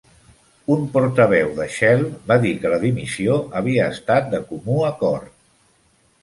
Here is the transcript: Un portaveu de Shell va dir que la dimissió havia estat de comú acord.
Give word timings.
Un 0.75 0.85
portaveu 0.93 1.51
de 1.59 1.67
Shell 1.75 2.01
va 2.31 2.37
dir 2.45 2.53
que 2.63 2.71
la 2.75 2.79
dimissió 2.85 3.37
havia 3.61 3.91
estat 3.99 4.33
de 4.33 4.41
comú 4.55 4.81
acord. 4.89 5.31